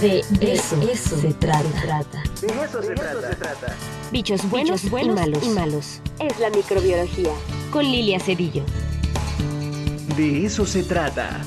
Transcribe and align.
De 0.00 0.20
eso, 0.40 0.80
eso 0.80 1.20
se 1.20 1.34
trata. 1.34 2.22
De 2.40 2.46
eso, 2.64 2.82
se, 2.82 2.94
trata. 2.94 3.76
Bichos 4.10 4.48
buenos, 4.48 4.88
buenos 4.88 5.16
y, 5.16 5.20
malos. 5.20 5.42
y 5.44 5.48
malos. 5.50 6.00
Es 6.18 6.38
la 6.38 6.48
microbiología. 6.48 7.30
Con 7.70 7.84
Lilia 7.84 8.18
Cedillo. 8.18 8.64
De 10.16 10.46
eso 10.46 10.64
se 10.64 10.82
trata. 10.82 11.42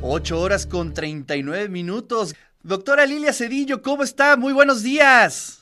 Ocho 0.00 0.40
horas 0.40 0.66
con 0.66 0.94
39 0.94 1.68
minutos. 1.68 2.34
Doctora 2.62 3.04
Lilia 3.04 3.34
Cedillo, 3.34 3.82
¿cómo 3.82 4.04
está? 4.04 4.38
Muy 4.38 4.54
buenos 4.54 4.82
días. 4.82 5.61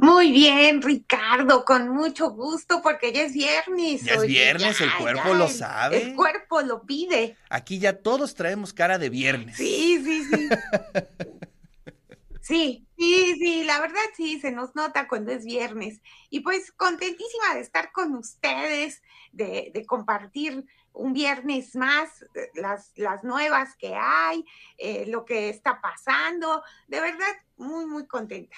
Muy 0.00 0.30
bien, 0.30 0.80
Ricardo, 0.80 1.64
con 1.64 1.88
mucho 1.88 2.30
gusto 2.30 2.80
porque 2.82 3.12
ya 3.12 3.22
es 3.22 3.32
viernes. 3.32 4.02
Ya 4.02 4.14
es 4.14 4.26
viernes, 4.26 4.80
el 4.80 4.94
cuerpo 4.94 5.34
lo 5.34 5.48
sabe. 5.48 6.02
El 6.02 6.14
cuerpo 6.14 6.62
lo 6.62 6.84
pide. 6.84 7.36
Aquí 7.50 7.80
ya 7.80 7.98
todos 7.98 8.36
traemos 8.36 8.72
cara 8.72 8.98
de 8.98 9.10
viernes. 9.10 9.56
Sí, 9.56 10.00
sí, 10.04 10.22
sí. 10.24 10.48
sí, 12.40 12.86
sí, 12.96 13.36
sí, 13.40 13.64
la 13.64 13.80
verdad 13.80 14.00
sí, 14.16 14.38
se 14.38 14.52
nos 14.52 14.76
nota 14.76 15.08
cuando 15.08 15.32
es 15.32 15.44
viernes. 15.44 16.00
Y 16.30 16.40
pues 16.40 16.70
contentísima 16.70 17.56
de 17.56 17.60
estar 17.60 17.90
con 17.90 18.14
ustedes, 18.14 19.02
de, 19.32 19.72
de 19.74 19.84
compartir 19.84 20.64
un 20.92 21.12
viernes 21.12 21.74
más 21.74 22.22
eh, 22.36 22.50
las, 22.54 22.92
las 22.94 23.24
nuevas 23.24 23.74
que 23.76 23.96
hay, 23.96 24.44
eh, 24.76 25.06
lo 25.08 25.24
que 25.24 25.48
está 25.48 25.80
pasando. 25.80 26.62
De 26.86 27.00
verdad, 27.00 27.34
muy, 27.56 27.84
muy 27.86 28.06
contenta. 28.06 28.56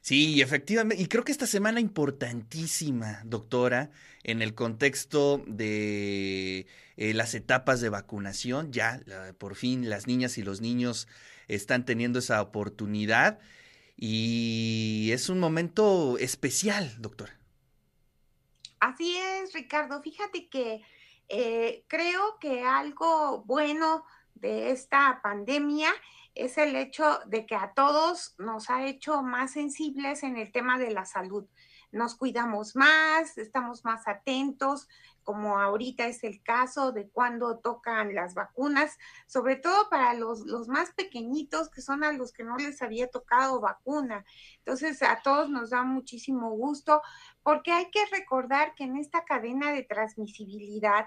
Sí, 0.00 0.40
efectivamente. 0.40 1.02
Y 1.02 1.06
creo 1.06 1.24
que 1.24 1.32
esta 1.32 1.46
semana 1.46 1.80
importantísima, 1.80 3.20
doctora, 3.24 3.90
en 4.22 4.42
el 4.42 4.54
contexto 4.54 5.42
de 5.46 6.66
eh, 6.96 7.14
las 7.14 7.34
etapas 7.34 7.80
de 7.80 7.90
vacunación. 7.90 8.72
Ya, 8.72 9.00
por 9.38 9.56
fin, 9.56 9.90
las 9.90 10.06
niñas 10.06 10.38
y 10.38 10.42
los 10.42 10.60
niños 10.60 11.06
están 11.48 11.84
teniendo 11.84 12.18
esa 12.18 12.40
oportunidad. 12.40 13.38
Y 13.96 15.10
es 15.12 15.28
un 15.28 15.38
momento 15.38 16.16
especial, 16.18 16.94
doctora. 16.98 17.38
Así 18.80 19.16
es, 19.16 19.52
Ricardo. 19.52 20.00
Fíjate 20.02 20.48
que 20.48 20.82
eh, 21.28 21.84
creo 21.86 22.38
que 22.40 22.62
algo 22.62 23.44
bueno 23.44 24.04
de 24.40 24.70
esta 24.70 25.20
pandemia 25.22 25.90
es 26.34 26.58
el 26.58 26.76
hecho 26.76 27.20
de 27.26 27.46
que 27.46 27.54
a 27.54 27.72
todos 27.74 28.34
nos 28.38 28.70
ha 28.70 28.86
hecho 28.86 29.22
más 29.22 29.52
sensibles 29.52 30.22
en 30.22 30.36
el 30.36 30.52
tema 30.52 30.78
de 30.78 30.90
la 30.90 31.04
salud. 31.04 31.46
Nos 31.92 32.14
cuidamos 32.14 32.76
más, 32.76 33.36
estamos 33.36 33.84
más 33.84 34.06
atentos, 34.06 34.88
como 35.24 35.58
ahorita 35.58 36.06
es 36.06 36.24
el 36.24 36.42
caso 36.42 36.92
de 36.92 37.08
cuando 37.08 37.58
tocan 37.58 38.14
las 38.14 38.34
vacunas, 38.34 38.96
sobre 39.26 39.56
todo 39.56 39.88
para 39.90 40.14
los, 40.14 40.46
los 40.46 40.68
más 40.68 40.92
pequeñitos, 40.92 41.68
que 41.68 41.82
son 41.82 42.04
a 42.04 42.12
los 42.12 42.32
que 42.32 42.44
no 42.44 42.56
les 42.56 42.80
había 42.80 43.10
tocado 43.10 43.60
vacuna. 43.60 44.24
Entonces, 44.58 45.02
a 45.02 45.20
todos 45.22 45.50
nos 45.50 45.70
da 45.70 45.82
muchísimo 45.82 46.50
gusto, 46.50 47.02
porque 47.42 47.72
hay 47.72 47.90
que 47.90 48.06
recordar 48.06 48.74
que 48.74 48.84
en 48.84 48.96
esta 48.96 49.24
cadena 49.24 49.72
de 49.72 49.82
transmisibilidad, 49.82 51.06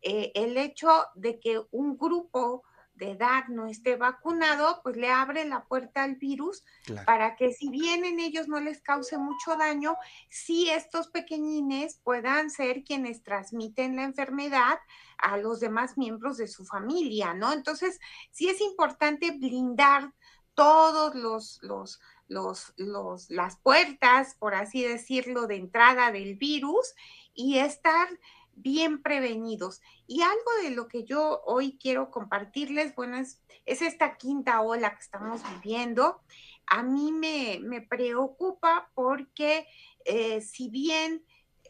eh, 0.00 0.32
el 0.34 0.56
hecho 0.56 1.06
de 1.14 1.38
que 1.40 1.62
un 1.70 1.96
grupo 1.96 2.62
de 2.94 3.12
edad 3.12 3.44
no 3.48 3.66
esté 3.66 3.96
vacunado, 3.96 4.80
pues 4.82 4.96
le 4.96 5.10
abre 5.10 5.44
la 5.44 5.64
puerta 5.64 6.02
al 6.04 6.16
virus 6.16 6.62
para 7.06 7.36
que 7.36 7.52
si 7.52 7.68
bien 7.68 8.04
en 8.04 8.20
ellos 8.20 8.48
no 8.48 8.60
les 8.60 8.80
cause 8.82 9.18
mucho 9.18 9.56
daño, 9.56 9.96
sí 10.28 10.68
estos 10.70 11.08
pequeñines 11.08 11.98
puedan 12.04 12.50
ser 12.50 12.84
quienes 12.84 13.22
transmiten 13.22 13.96
la 13.96 14.04
enfermedad 14.04 14.78
a 15.18 15.36
los 15.36 15.60
demás 15.60 15.96
miembros 15.96 16.36
de 16.36 16.48
su 16.48 16.64
familia, 16.64 17.34
¿no? 17.34 17.52
Entonces, 17.52 17.98
sí 18.30 18.48
es 18.48 18.60
importante 18.60 19.30
blindar 19.32 20.12
todos 20.54 21.14
los, 21.14 21.58
los, 21.62 22.00
los, 22.28 22.74
los, 22.76 23.30
las 23.30 23.56
puertas, 23.56 24.34
por 24.38 24.54
así 24.54 24.82
decirlo, 24.82 25.46
de 25.46 25.56
entrada 25.56 26.12
del 26.12 26.36
virus 26.36 26.94
y 27.34 27.58
estar 27.58 28.08
bien 28.54 29.02
prevenidos. 29.02 29.80
Y 30.06 30.22
algo 30.22 30.50
de 30.62 30.70
lo 30.70 30.88
que 30.88 31.04
yo 31.04 31.42
hoy 31.44 31.78
quiero 31.80 32.10
compartirles, 32.10 32.94
bueno, 32.94 33.18
es, 33.18 33.40
esta 33.64 34.16
quinta 34.16 34.60
ola 34.60 34.94
que 34.94 35.02
estamos 35.02 35.42
viviendo. 35.54 36.20
A 36.66 36.82
mí 36.82 37.12
me, 37.12 37.80
preocupa 37.82 38.90
porque 38.94 39.66
eh, 40.04 40.40
si 40.40 40.68
bien 40.68 41.24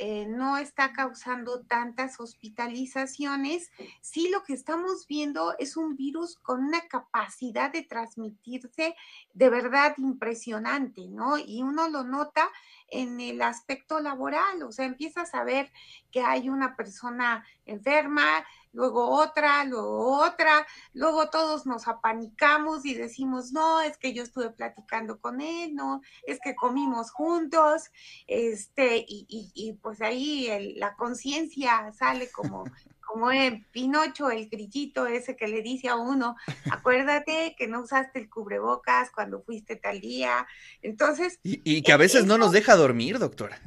eh, 0.05 0.27
no 0.27 0.57
está 0.57 0.93
causando 0.93 1.61
tantas 1.61 2.19
hospitalizaciones, 2.19 3.71
sí 4.01 4.31
lo 4.31 4.43
que 4.43 4.53
estamos 4.53 5.07
viendo 5.07 5.55
es 5.61 5.77
un 5.77 5.95
virus 5.95 6.35
con 6.41 6.65
una 6.65 6.81
capacidad 6.89 7.73
de 7.73 7.85
transmitirse 7.85 8.97
de 9.33 9.49
verdad 9.49 9.95
impresionante, 9.99 11.07
¿no? 11.07 11.39
Y 11.39 11.63
uno 11.63 11.89
lo 11.89 12.03
nota 12.03 12.51
en 12.89 13.21
el 13.21 13.41
aspecto 13.43 14.01
laboral, 14.01 14.65
o 14.65 14.73
sea, 14.73 14.87
empiezas 14.87 15.37
a 15.37 15.45
ver 15.45 15.71
que 16.11 16.21
hay 16.21 16.49
una 16.49 16.75
persona 16.75 17.47
enferma, 17.65 18.45
luego 18.73 19.11
otra, 19.11 19.65
luego 19.65 20.19
otra, 20.19 20.67
luego 20.93 21.31
todos 21.31 21.67
nos 21.67 21.89
apanicamos 21.89 22.85
y 22.85 22.95
decimos, 22.95 23.53
no, 23.53 23.81
es 23.81 23.97
que 23.99 24.13
yo 24.13 24.23
estuve 24.23 24.51
platicando 24.51 25.21
con 25.21 25.41
él, 25.41 25.75
no, 25.75 26.01
es 26.25 26.39
que 26.43 26.55
comimos 26.55 27.11
juntos, 27.11 27.91
este, 28.27 29.05
y, 29.07 29.79
pues 29.83 30.01
ahí 30.01 30.75
la 30.77 30.95
conciencia 30.97 31.93
sale 31.93 32.31
como 32.31 32.65
como 33.13 33.31
en 33.31 33.67
Pinocho, 33.73 34.31
el 34.31 34.49
grillito 34.49 35.07
ese 35.07 35.37
que 35.37 35.47
le 35.47 35.61
dice 35.61 35.89
a 35.89 35.97
uno, 35.97 36.35
acuérdate 36.71 37.55
que 37.59 37.69
no 37.69 37.83
usaste 37.83 38.21
el 38.21 38.31
cubrebocas 38.31 39.11
cuando 39.11 39.43
fuiste 39.43 39.77
tal 39.77 40.01
día. 40.01 40.47
Entonces. 40.81 41.39
Y, 41.43 41.83
que 41.83 41.93
a 41.93 41.99
veces 41.99 42.25
no 42.25 42.39
nos 42.39 42.53
deja 42.53 42.75
dormir, 42.75 43.19
doctora. 43.19 43.61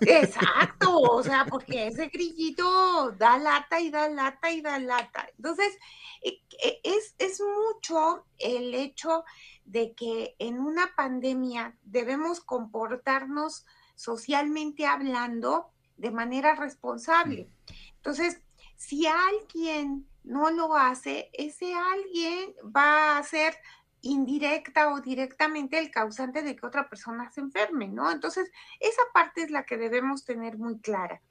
Exacto, 0.00 1.00
o 1.00 1.22
sea, 1.22 1.46
porque 1.46 1.88
ese 1.88 2.08
grillito 2.08 3.12
da 3.12 3.38
lata 3.38 3.80
y 3.80 3.90
da 3.90 4.08
lata 4.08 4.50
y 4.50 4.60
da 4.60 4.78
lata. 4.78 5.28
Entonces, 5.36 5.78
e, 6.22 6.42
e, 6.62 6.80
es, 6.82 7.14
es 7.18 7.40
mucho 7.40 8.26
el 8.38 8.74
hecho 8.74 9.24
de 9.64 9.94
que 9.94 10.34
en 10.38 10.58
una 10.58 10.94
pandemia 10.96 11.76
debemos 11.82 12.40
comportarnos 12.40 13.66
socialmente 13.94 14.86
hablando 14.86 15.70
de 15.96 16.10
manera 16.10 16.54
responsable. 16.54 17.48
Entonces, 17.96 18.40
si 18.76 19.06
alguien 19.06 20.06
no 20.22 20.50
lo 20.50 20.76
hace, 20.76 21.30
ese 21.32 21.74
alguien 21.74 22.54
va 22.64 23.18
a 23.18 23.22
ser 23.22 23.56
indirecta 24.06 24.92
o 24.92 25.00
directamente 25.00 25.78
el 25.78 25.90
causante 25.90 26.42
de 26.42 26.56
que 26.56 26.66
otra 26.66 26.88
persona 26.88 27.30
se 27.30 27.40
enferme, 27.40 27.88
¿no? 27.88 28.10
Entonces, 28.10 28.50
esa 28.80 29.02
parte 29.12 29.42
es 29.42 29.50
la 29.50 29.64
que 29.64 29.76
debemos 29.76 30.24
tener 30.24 30.58
muy 30.58 30.78
clara, 30.80 31.22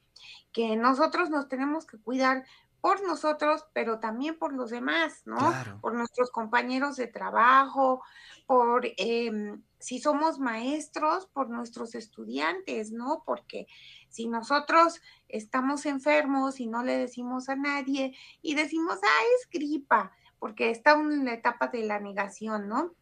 que 0.52 0.76
nosotros 0.76 1.30
nos 1.30 1.48
tenemos 1.48 1.86
que 1.86 1.98
cuidar 1.98 2.46
por 2.86 3.02
nosotros, 3.02 3.66
pero 3.74 4.00
también 4.00 4.38
por 4.38 4.54
los 4.54 4.70
demás, 4.70 5.24
¿no? 5.26 5.38
Por 5.82 5.96
nuestros 5.96 6.30
compañeros 6.30 6.98
de 6.98 7.08
trabajo, 7.08 8.04
por 8.46 8.86
em, 8.98 9.64
si 9.80 10.00
somos 10.00 10.38
maestros, 10.38 11.26
por 11.34 11.50
nuestros 11.50 11.96
estudiantes, 11.96 12.92
¿no? 12.92 13.24
Porque 13.26 13.66
si 14.10 14.28
nosotros 14.28 15.02
estamos 15.28 15.88
enfermos 15.88 16.60
y 16.60 16.68
no 16.68 16.84
le 16.84 16.96
decimos 16.96 17.50
a 17.50 17.56
nadie 17.56 18.16
y 18.44 18.54
decimos, 18.54 19.00
ah, 19.02 19.24
es 19.36 19.50
gripa, 19.50 20.12
porque 20.40 20.70
está 20.70 20.94
en 20.94 21.26
la 21.26 21.34
etapa 21.34 21.68
de 21.68 21.84
la 21.84 22.00
negación, 22.00 22.68
¿no? 22.68 22.94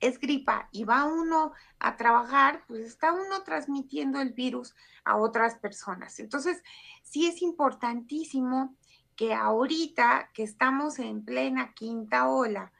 Es 0.00 0.18
gripa 0.18 0.68
y 0.72 0.84
va 0.84 1.04
uno 1.04 1.52
a 1.78 1.96
trabajar, 1.96 2.64
pues 2.68 2.80
está 2.80 3.12
uno 3.12 3.42
transmitiendo 3.44 4.20
el 4.20 4.32
virus 4.32 4.74
a 5.04 5.16
otras 5.16 5.56
personas. 5.56 6.18
Entonces, 6.20 6.62
sí 7.02 7.26
es 7.26 7.40
importantísimo 7.42 8.76
que 9.16 9.32
ahorita 9.32 10.30
que 10.34 10.42
estamos 10.42 10.98
en 10.98 11.24
plena 11.24 11.72
quinta 11.72 12.28
ola, 12.28 12.72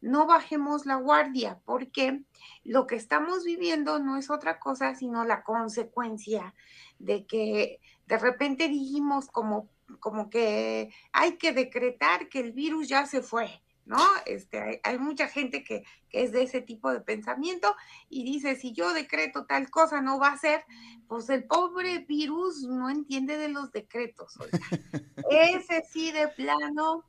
no 0.00 0.26
bajemos 0.26 0.84
la 0.84 0.96
guardia, 0.96 1.60
porque 1.64 2.24
lo 2.64 2.86
que 2.86 2.96
estamos 2.96 3.44
viviendo 3.44 4.00
no 4.00 4.16
es 4.16 4.30
otra 4.30 4.58
cosa 4.58 4.94
sino 4.94 5.24
la 5.24 5.44
consecuencia 5.44 6.54
de 6.98 7.24
que 7.24 7.80
de 8.06 8.18
repente 8.18 8.68
dijimos 8.68 9.28
como, 9.28 9.68
como 10.00 10.30
que 10.30 10.92
hay 11.12 11.36
que 11.36 11.52
decretar 11.52 12.28
que 12.28 12.40
el 12.40 12.52
virus 12.52 12.88
ya 12.88 13.06
se 13.06 13.22
fue, 13.22 13.62
¿no? 13.84 13.98
Este, 14.26 14.80
hay, 14.82 14.98
mucha 14.98 15.28
gente 15.28 15.64
que, 15.64 15.82
que, 16.08 16.24
es 16.24 16.32
de 16.32 16.42
ese 16.42 16.60
tipo 16.60 16.92
de 16.92 17.00
pensamiento 17.00 17.74
y 18.08 18.24
dice, 18.24 18.56
si 18.56 18.72
yo 18.72 18.92
decreto 18.92 19.46
tal 19.46 19.70
cosa 19.70 20.00
no 20.00 20.18
va 20.18 20.28
a 20.32 20.38
ser, 20.38 20.64
pues 21.08 21.28
el 21.28 21.44
pobre 21.44 21.98
virus 22.00 22.62
no 22.62 22.88
entiende 22.88 23.36
de 23.36 23.48
los 23.48 23.70
decretos. 23.72 24.38
Ese 25.30 25.82
sí 25.90 26.10
de 26.10 26.28
plano 26.28 27.04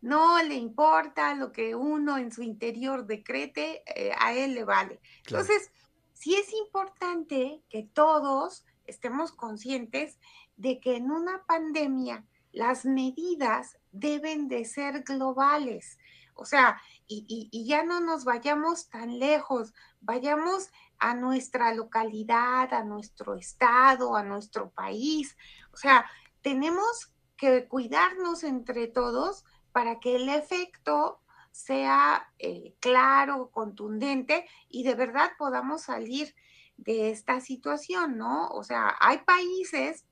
no 0.00 0.42
le 0.42 0.54
importa 0.54 1.34
lo 1.34 1.52
que 1.52 1.74
uno 1.74 2.16
en 2.16 2.32
su 2.32 2.42
interior 2.42 3.06
decrete, 3.06 3.82
eh, 3.86 4.12
a 4.18 4.32
él 4.32 4.54
le 4.54 4.64
vale. 4.64 5.00
Entonces, 5.26 5.70
sí 6.14 6.34
es 6.34 6.52
importante 6.52 7.62
que 7.68 7.82
todos 7.82 8.64
estemos 8.86 9.32
conscientes 9.32 10.18
de 10.60 10.78
que 10.78 10.96
en 10.96 11.10
una 11.10 11.42
pandemia 11.46 12.26
las 12.52 12.84
medidas 12.84 13.78
deben 13.92 14.46
de 14.46 14.66
ser 14.66 15.04
globales. 15.04 15.98
O 16.34 16.44
sea, 16.44 16.80
y, 17.06 17.48
ya 17.66 17.82
no 17.82 18.00
nos 18.00 18.24
vayamos 18.24 18.90
tan 18.90 19.18
lejos, 19.18 19.72
vayamos 20.00 20.70
a 20.98 21.14
nuestra 21.14 21.72
localidad, 21.72 22.74
a 22.74 22.84
nuestro 22.84 23.36
estado, 23.36 24.16
a 24.16 24.22
nuestro 24.22 24.70
país. 24.70 25.34
O 25.72 25.78
sea, 25.78 26.04
tenemos 26.42 27.10
que 27.38 27.66
cuidarnos 27.66 28.44
entre 28.44 28.86
todos 28.86 29.46
para 29.72 29.98
que 29.98 30.16
el 30.16 30.28
efecto 30.28 31.20
sea 31.52 32.30
eh, 32.38 32.74
claro, 32.80 33.50
contundente 33.50 34.46
y 34.68 34.82
de 34.82 34.94
verdad 34.94 35.30
podamos 35.38 35.82
salir 35.82 36.34
de 36.76 37.10
esta 37.10 37.40
situación, 37.40 38.18
¿no? 38.18 38.48
O 38.48 38.62
sea, 38.62 38.94
hay 39.00 39.18
países 39.18 40.04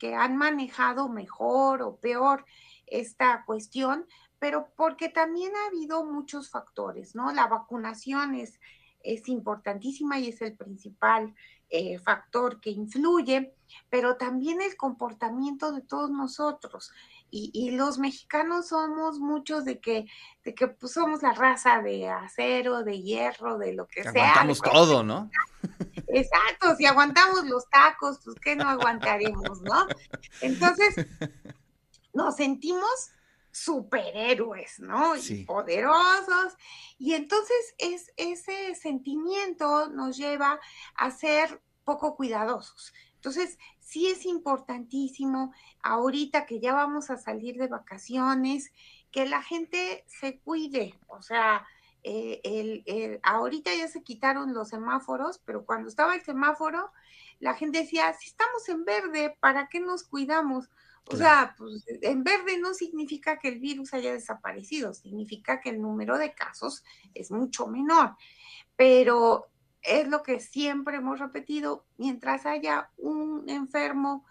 que 0.00 0.14
han 0.16 0.36
manejado 0.36 1.08
mejor 1.08 1.82
o 1.82 2.00
peor 2.00 2.44
esta 2.86 3.44
cuestión, 3.44 4.06
pero 4.40 4.72
porque 4.74 5.10
también 5.10 5.52
ha 5.54 5.66
habido 5.68 6.04
muchos 6.04 6.50
factores, 6.50 7.14
¿no? 7.14 7.30
La 7.32 7.46
vacunación 7.46 8.34
es, 8.34 8.58
es 9.04 9.28
importantísima 9.28 10.18
y 10.18 10.30
es 10.30 10.40
el 10.40 10.56
principal 10.56 11.34
eh, 11.70 11.98
factor 11.98 12.60
que 12.60 12.70
influye, 12.70 13.54
pero 13.88 14.16
también 14.16 14.60
el 14.60 14.76
comportamiento 14.76 15.72
de 15.72 15.82
todos 15.82 16.10
nosotros. 16.10 16.92
Y, 17.32 17.70
los 17.70 17.98
mexicanos 17.98 18.70
somos 18.70 19.20
muchos 19.20 19.64
de 19.64 19.78
que, 19.78 20.06
de 20.42 20.52
que 20.52 20.66
pues, 20.66 20.92
somos 20.92 21.22
la 21.22 21.32
raza 21.32 21.80
de 21.80 22.08
acero, 22.08 22.82
de 22.82 23.00
hierro, 23.00 23.56
de 23.56 23.72
lo 23.72 23.86
que, 23.86 24.02
sea. 24.02 24.32
Aguantamos 24.32 24.60
todo, 24.60 25.04
¿no? 25.04 25.30
Exacto, 26.08 26.74
si 26.76 26.86
aguantamos 26.86 27.44
los 27.44 27.70
tacos, 27.70 28.18
pues 28.24 28.36
¿qué 28.40 28.56
no 28.56 28.68
aguantaremos, 28.68 29.62
no? 29.62 29.86
Entonces, 30.40 31.06
nos 32.12 32.34
sentimos 32.34 33.12
superhéroes, 33.52 34.80
¿no? 34.80 35.16
Y 35.16 35.44
poderosos. 35.44 36.56
Y 36.98 37.14
entonces 37.14 37.74
es, 37.78 38.12
ese 38.16 38.74
sentimiento 38.74 39.88
nos 39.88 40.16
lleva 40.16 40.60
a 40.94 41.10
ser 41.10 41.62
poco 41.84 42.16
cuidadosos. 42.16 42.92
Entonces, 43.14 43.58
sí 43.80 44.06
es 44.06 44.24
importantísimo 44.24 45.52
ahorita 45.82 46.46
que 46.46 46.60
ya 46.60 46.72
vamos 46.72 47.10
a 47.10 47.18
salir 47.18 47.56
de 47.56 47.66
vacaciones, 47.66 48.72
que 49.10 49.26
la 49.26 49.42
gente 49.42 50.04
se 50.06 50.38
cuide. 50.38 50.98
O 51.08 51.20
sea, 51.20 51.66
eh, 52.02 52.40
el, 52.44 53.20
ahorita 53.22 53.74
ya 53.74 53.88
se 53.88 54.02
quitaron 54.02 54.54
los 54.54 54.68
semáforos, 54.68 55.38
pero 55.44 55.66
cuando 55.66 55.88
estaba 55.88 56.14
el 56.14 56.22
semáforo, 56.22 56.90
la 57.40 57.54
gente 57.54 57.80
decía, 57.80 58.12
si 58.14 58.28
estamos 58.28 58.68
en 58.68 58.84
verde, 58.84 59.36
¿para 59.40 59.68
qué 59.68 59.80
nos 59.80 60.04
cuidamos? 60.04 60.70
O 61.06 61.16
sea, 61.16 61.54
pues 61.58 61.84
en 61.88 62.22
verde 62.22 62.58
no 62.58 62.72
significa 62.72 63.38
que 63.38 63.48
el 63.48 63.58
virus 63.58 63.94
haya 63.94 64.12
desaparecido, 64.12 64.94
significa 64.94 65.60
que 65.60 65.70
el 65.70 65.82
número 65.82 66.16
de 66.18 66.34
casos 66.34 66.84
es 67.14 67.30
mucho 67.30 67.66
menor. 67.66 68.16
Pero 68.76 69.48
es 69.82 70.08
lo 70.08 70.22
que 70.22 70.40
siempre 70.40 70.96
hemos 70.96 71.18
repetido, 71.18 71.84
mientras 71.96 72.46
haya 72.46 72.90
un 72.96 73.48
enfermo, 73.48 74.24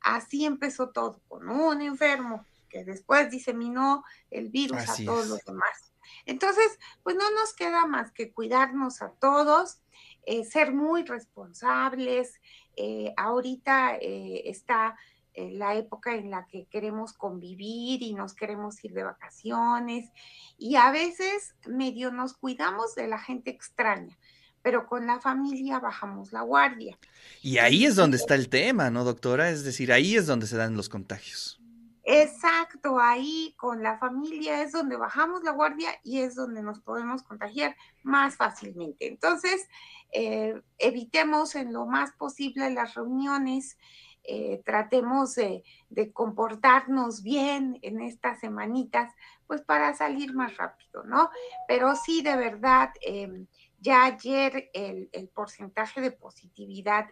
así 0.00 0.44
empezó 0.44 0.90
todo, 0.90 1.20
con 1.28 1.48
un 1.48 1.82
enfermo 1.82 2.46
que 2.68 2.84
después 2.84 3.30
diseminó 3.30 4.04
el 4.30 4.48
virus 4.48 4.88
a 4.88 5.04
todos 5.04 5.26
los 5.28 5.44
demás. 5.44 5.92
Entonces, 6.24 6.78
pues 7.02 7.16
no 7.16 7.30
nos 7.30 7.54
queda 7.54 7.86
más 7.86 8.12
que 8.12 8.32
cuidarnos 8.32 9.02
a 9.02 9.10
todos, 9.10 9.80
eh, 10.24 10.44
ser 10.44 10.72
muy 10.72 11.04
responsables. 11.04 12.40
Eh, 12.76 13.12
ahorita 13.16 13.96
eh, 13.96 14.42
está 14.46 14.96
la 15.34 15.74
época 15.74 16.14
en 16.14 16.30
la 16.30 16.46
que 16.46 16.66
queremos 16.66 17.12
convivir 17.12 18.02
y 18.02 18.14
nos 18.14 18.34
queremos 18.34 18.82
ir 18.84 18.92
de 18.92 19.04
vacaciones 19.04 20.10
y 20.58 20.76
a 20.76 20.90
veces 20.90 21.54
medio 21.66 22.12
nos 22.12 22.34
cuidamos 22.34 22.94
de 22.94 23.08
la 23.08 23.18
gente 23.18 23.50
extraña 23.50 24.18
pero 24.62 24.86
con 24.86 25.06
la 25.06 25.20
familia 25.20 25.80
bajamos 25.80 26.32
la 26.32 26.42
guardia. 26.42 26.96
Y 27.42 27.58
ahí 27.58 27.84
es 27.84 27.96
donde 27.96 28.16
está 28.16 28.36
el 28.36 28.48
tema, 28.48 28.90
¿no, 28.90 29.04
doctora? 29.04 29.50
Es 29.50 29.64
decir, 29.64 29.92
ahí 29.92 30.16
es 30.16 30.26
donde 30.26 30.46
se 30.46 30.56
dan 30.56 30.76
los 30.76 30.88
contagios. 30.88 31.60
Exacto, 32.04 32.98
ahí 32.98 33.54
con 33.56 33.82
la 33.82 33.98
familia 33.98 34.62
es 34.62 34.72
donde 34.72 34.96
bajamos 34.96 35.44
la 35.44 35.52
guardia 35.52 35.90
y 36.02 36.18
es 36.18 36.34
donde 36.34 36.60
nos 36.62 36.80
podemos 36.80 37.22
contagiar 37.22 37.76
más 38.02 38.36
fácilmente. 38.36 39.06
Entonces, 39.06 39.68
eh, 40.12 40.60
evitemos 40.78 41.54
en 41.54 41.72
lo 41.72 41.86
más 41.86 42.12
posible 42.12 42.70
las 42.70 42.94
reuniones, 42.94 43.78
eh, 44.24 44.62
tratemos 44.64 45.34
de, 45.34 45.64
comportarnos 46.12 47.22
bien 47.22 47.78
en 47.82 48.00
estas 48.00 48.40
semanitas, 48.40 49.12
pues 49.46 49.62
para 49.62 49.94
salir 49.94 50.34
más 50.34 50.56
rápido, 50.56 51.02
¿no? 51.04 51.30
Pero 51.68 51.94
sí, 51.96 52.22
de 52.22 52.36
verdad, 52.36 52.90
em, 53.00 53.46
ya 53.78 54.04
ayer 54.04 54.70
el, 54.74 55.08
porcentaje 55.34 56.00
de 56.00 56.12
positividad 56.12 57.06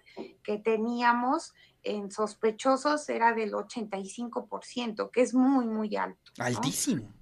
que 0.44 0.58
teníamos 0.58 1.52
en 1.82 2.10
sospechosos 2.10 3.08
era 3.08 3.34
del 3.34 3.52
85%, 3.52 5.10
que 5.10 5.22
es 5.22 5.34
muy, 5.34 5.66
muy 5.66 5.96
alto. 5.96 6.30
Altísimo. 6.38 7.12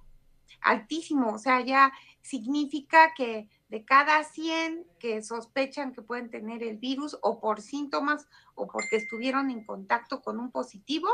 Altísimo, 0.61 1.33
o 1.33 1.39
sea, 1.39 1.61
ya 1.61 1.91
significa 2.21 3.13
que 3.15 3.49
de 3.69 3.85
cada 3.85 4.23
100 4.23 4.85
que 4.99 5.21
sospechan 5.21 5.93
que 5.93 6.01
pueden 6.01 6.29
tener 6.29 6.63
el 6.63 6.77
virus 6.77 7.17
o 7.21 7.39
por 7.39 7.61
síntomas 7.61 8.27
o 8.55 8.67
porque 8.67 8.97
estuvieron 8.97 9.51
en 9.51 9.63
contacto 9.63 10.21
con 10.21 10.39
un 10.39 10.51
positivo, 10.51 11.07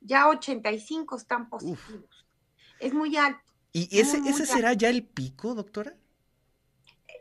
ya 0.00 0.28
85 0.28 1.16
están 1.16 1.48
positivos. 1.48 2.26
Es 2.78 2.92
muy 2.92 3.16
alto. 3.16 3.40
¿Y 3.72 3.98
ese, 3.98 4.18
ese 4.18 4.44
será 4.44 4.74
ya 4.74 4.90
el 4.90 5.04
pico, 5.04 5.54
doctora? 5.54 5.94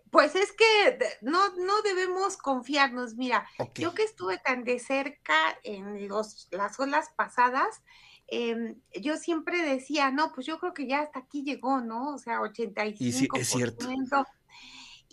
Pues 0.10 0.36
es 0.36 0.52
que 0.52 1.00
no, 1.22 1.56
no 1.56 1.82
debemos 1.84 2.36
confiarnos. 2.36 3.16
Mira, 3.16 3.48
yo 3.76 3.94
que 3.94 4.04
estuve 4.04 4.38
tan 4.40 4.66
de 4.66 4.78
cerca 4.80 5.58
en 5.64 6.10
los, 6.10 6.50
las 6.52 6.78
olas 6.82 7.12
pasadas, 7.16 7.82
em, 8.28 8.76
yo 9.00 9.16
siempre 9.16 9.64
decía, 9.64 10.12
no, 10.12 10.34
pues 10.34 10.46
yo 10.46 10.60
creo 10.60 10.74
que 10.74 10.86
ya 10.86 11.00
hasta 11.00 11.20
aquí 11.20 11.44
llegó, 11.44 11.80
¿no? 11.80 12.14
O 12.14 12.18
sea, 12.18 12.40
85%. 12.40 12.96
Y 13.00 13.12
sí, 13.14 13.30
es 13.36 13.48
cierto. 13.48 13.88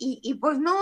Y, 0.01 0.21
y, 0.23 0.35
pues 0.35 0.57
no 0.57 0.73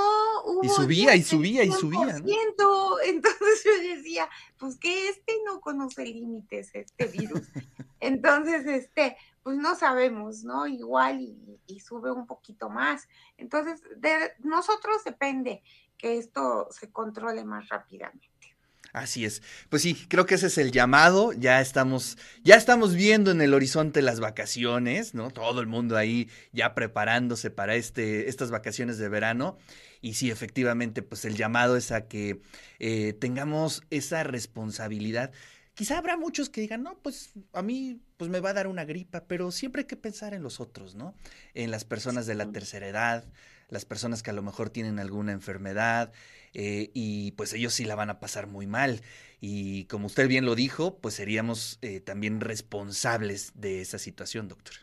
hubo. 0.46 0.64
Y 0.64 0.70
subía, 0.70 1.16
y 1.16 1.24
subía, 1.24 1.64
y 1.64 1.72
subía. 1.72 2.18
Entonces 3.06 3.64
yo 3.66 3.96
decía, 3.96 4.30
pues 4.60 4.78
que 4.78 5.10
este 5.10 5.34
no 5.44 5.60
conoce 5.60 6.06
límites, 6.06 6.70
este 6.74 7.08
virus. 7.08 7.42
Entonces, 8.00 8.66
este, 8.68 9.18
pues 9.42 9.58
no 9.58 9.76
sabemos, 9.76 10.44
¿no? 10.44 10.68
Igual 10.68 11.22
y, 11.66 11.80
sube 11.80 12.12
un 12.12 12.28
poquito 12.28 12.70
más. 12.70 13.08
Entonces, 13.38 13.82
de 13.98 14.34
nosotros 14.40 15.04
depende 15.04 15.64
que 15.98 16.18
esto 16.18 16.68
se 16.70 16.92
controle 16.92 17.44
más 17.44 17.70
rápidamente. 17.70 18.30
Así 19.00 19.26
es. 19.26 19.42
Pues 19.70 19.82
sí, 19.82 19.96
creo 20.08 20.26
que 20.26 20.36
ese 20.36 20.48
es 20.48 20.58
el 20.58 20.72
llamado. 20.72 21.34
Ya 21.34 21.62
estamos, 21.62 22.18
ya 22.44 22.56
estamos 22.56 22.96
viendo 22.96 23.32
en 23.32 23.42
el 23.42 23.54
horizonte 23.54 24.02
las 24.02 24.20
vacaciones, 24.20 25.14
¿no? 25.14 25.32
Todo 25.32 25.62
el 25.62 25.68
mundo 25.68 25.98
ahí 25.98 26.30
ya 26.52 26.74
preparándose 26.74 27.50
para 27.50 27.76
este, 27.76 28.30
estas 28.30 28.52
vacaciones 28.52 28.98
de 28.98 29.10
verano. 29.10 29.58
Y 30.02 30.14
sí, 30.14 30.32
efectivamente, 30.32 31.02
pues 31.02 31.26
el 31.26 31.36
llamado 31.36 31.78
es 31.78 31.92
a 31.92 32.08
que 32.08 32.42
eh, 32.80 33.14
tengamos 33.14 33.84
esa 33.90 34.24
responsabilidad 34.24 35.32
Quizá 35.78 36.00
habrá 36.00 36.18
muchos 36.18 36.50
que 36.50 36.60
digan, 36.60 36.82
no, 36.82 36.98
pues 37.04 37.34
a 37.54 37.62
mí 37.62 38.02
pues 38.18 38.32
me 38.32 38.40
va 38.40 38.50
a 38.50 38.54
dar 38.54 38.66
una 38.66 38.84
gripa, 38.84 39.26
pero 39.28 39.52
siempre 39.52 39.82
hay 39.82 39.86
que 39.86 39.96
pensar 39.96 40.34
en 40.34 40.42
los 40.42 40.60
otros, 40.60 40.96
¿no? 40.96 41.14
En 41.54 41.70
las 41.70 41.86
personas 41.86 42.26
de 42.26 42.34
la 42.34 42.52
tercera 42.52 42.88
edad, 42.88 43.24
las 43.70 43.86
personas 43.86 44.24
que 44.24 44.30
a 44.30 44.34
lo 44.34 44.42
mejor 44.42 44.70
tienen 44.70 45.00
alguna 45.00 45.32
enfermedad 45.32 46.14
eh, 46.54 46.92
y 46.94 47.32
pues 47.34 47.54
ellos 47.54 47.74
sí 47.74 47.86
la 47.86 47.96
van 47.96 48.10
a 48.10 48.20
pasar 48.20 48.48
muy 48.48 48.68
mal. 48.68 49.02
Y 49.40 49.86
como 49.86 50.08
usted 50.08 50.28
bien 50.28 50.46
lo 50.46 50.56
dijo, 50.56 50.98
pues 50.98 51.16
seríamos 51.16 51.80
eh, 51.82 52.00
también 52.00 52.42
responsables 52.42 53.52
de 53.56 53.82
esa 53.82 54.00
situación, 54.00 54.48
doctora. 54.48 54.80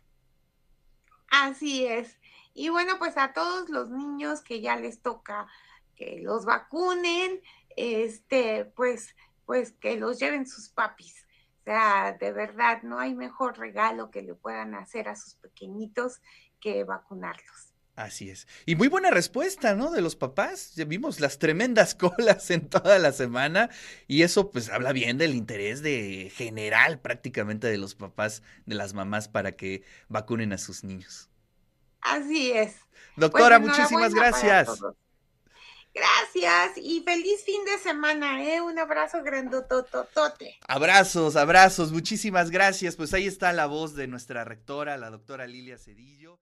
Así 1.30 1.86
es. 1.86 2.18
Y 2.52 2.68
bueno, 2.68 2.98
pues 2.98 3.16
a 3.16 3.32
todos 3.32 3.68
los 3.68 3.90
niños 3.90 4.42
que 4.42 4.60
ya 4.60 4.76
les 4.76 5.00
toca 5.00 5.48
que 5.96 6.20
los 6.22 6.44
vacunen, 6.44 7.40
este, 7.76 8.64
pues 8.76 9.14
pues 9.46 9.72
que 9.72 9.96
los 9.96 10.18
lleven 10.18 10.46
sus 10.46 10.68
papis. 10.68 11.26
O 11.60 11.64
sea, 11.64 12.16
de 12.18 12.32
verdad, 12.32 12.82
no 12.82 12.98
hay 12.98 13.14
mejor 13.14 13.58
regalo 13.58 14.10
que 14.10 14.22
le 14.22 14.34
puedan 14.34 14.74
hacer 14.74 15.08
a 15.08 15.16
sus 15.16 15.34
pequeñitos 15.34 16.20
que 16.60 16.84
vacunarlos. 16.84 17.73
Así 17.96 18.28
es. 18.28 18.48
Y 18.66 18.74
muy 18.74 18.88
buena 18.88 19.10
respuesta, 19.10 19.74
¿no? 19.74 19.92
De 19.92 20.00
los 20.00 20.16
papás. 20.16 20.74
Ya 20.74 20.84
vimos 20.84 21.20
las 21.20 21.38
tremendas 21.38 21.94
colas 21.94 22.50
en 22.50 22.68
toda 22.68 22.98
la 22.98 23.12
semana 23.12 23.70
y 24.08 24.22
eso 24.22 24.50
pues 24.50 24.68
habla 24.68 24.92
bien 24.92 25.16
del 25.16 25.34
interés 25.34 25.82
de 25.82 26.32
general 26.34 26.98
prácticamente 26.98 27.68
de 27.68 27.78
los 27.78 27.94
papás, 27.94 28.42
de 28.66 28.74
las 28.74 28.94
mamás 28.94 29.28
para 29.28 29.52
que 29.52 29.84
vacunen 30.08 30.52
a 30.52 30.58
sus 30.58 30.82
niños. 30.82 31.30
Así 32.00 32.50
es. 32.50 32.76
Doctora, 33.16 33.60
pues, 33.60 33.70
muchísimas 33.70 34.12
gracias. 34.12 34.68
Gracias 35.94 36.76
y 36.76 37.02
feliz 37.02 37.44
fin 37.44 37.64
de 37.64 37.78
semana, 37.78 38.42
¿eh? 38.42 38.60
Un 38.60 38.76
abrazo 38.80 39.22
grandototote. 39.22 40.58
Abrazos, 40.66 41.36
abrazos, 41.36 41.92
muchísimas 41.92 42.50
gracias. 42.50 42.96
Pues 42.96 43.14
ahí 43.14 43.28
está 43.28 43.52
la 43.52 43.66
voz 43.66 43.94
de 43.94 44.08
nuestra 44.08 44.42
rectora, 44.42 44.98
la 44.98 45.10
doctora 45.10 45.46
Lilia 45.46 45.78
Cedillo. 45.78 46.40